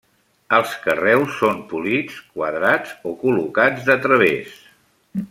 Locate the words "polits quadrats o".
1.73-3.13